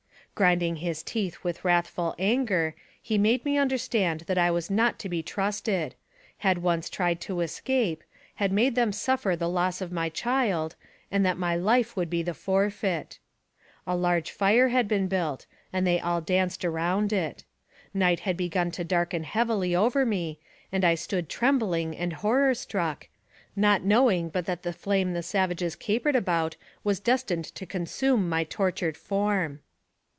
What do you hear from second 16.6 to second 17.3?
around